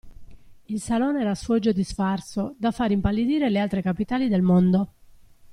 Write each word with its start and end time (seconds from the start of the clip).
Il 0.67 0.81
salone 0.81 1.21
era 1.21 1.35
sfoggio 1.35 1.71
di 1.71 1.83
sfarzo 1.83 2.55
da 2.57 2.71
far 2.71 2.89
impallidire 2.89 3.51
le 3.51 3.59
altre 3.59 3.83
capitali 3.83 4.29
del 4.29 4.41
mondo. 4.41 4.93